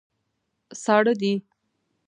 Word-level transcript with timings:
ساړه 0.83 1.13
دي. 1.21 1.33